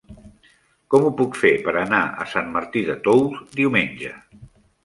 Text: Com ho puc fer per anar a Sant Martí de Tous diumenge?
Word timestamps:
Com 0.93 1.03
ho 1.09 1.11
puc 1.19 1.37
fer 1.41 1.51
per 1.67 1.75
anar 1.83 2.01
a 2.23 2.27
Sant 2.33 2.49
Martí 2.57 2.85
de 2.91 2.97
Tous 3.09 3.45
diumenge? 3.61 4.19